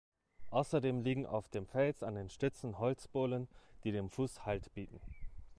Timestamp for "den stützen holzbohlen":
2.15-3.47